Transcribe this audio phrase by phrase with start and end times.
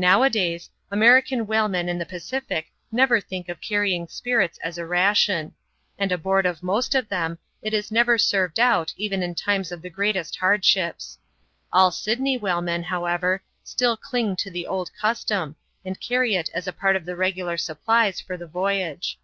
[0.00, 5.52] Nowadays, American whalemen in the Pacific never think of carrying spirits as a ration;
[5.98, 9.82] and aboard of most of them, it is never served out even in times of
[9.82, 11.18] the greatest hardships.
[11.74, 16.66] All Sydney whale men, however, still cling to the old custom, and carry it as
[16.66, 19.18] a part of the regular supplies for the voyage.